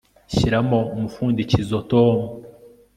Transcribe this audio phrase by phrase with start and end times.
[0.33, 2.15] shyiramo umupfundikizo, tom